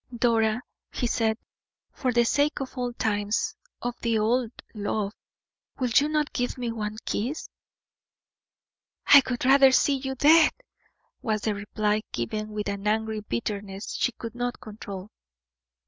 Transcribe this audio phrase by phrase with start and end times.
[0.17, 1.37] "Dora," he said,
[1.91, 5.13] "for the sake of old times of the old love
[5.77, 7.47] will you not give me one kiss?"
[9.05, 10.53] "I would rather see you dead!"
[11.21, 15.11] was the reply, given with an angry bitterness she could not control.